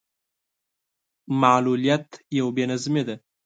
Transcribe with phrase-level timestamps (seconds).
[1.41, 2.07] معلوليت
[2.37, 3.15] يو بې نظمي ده.